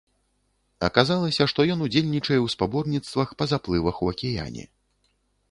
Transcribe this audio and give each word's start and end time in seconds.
Аказалася, 0.87 1.47
што 1.51 1.65
ён 1.73 1.83
удзельнічае 1.87 2.39
ў 2.45 2.55
спаборніцтвах 2.55 3.37
па 3.43 3.49
заплывах 3.53 3.95
у 4.09 4.13
акіяне. 4.15 4.69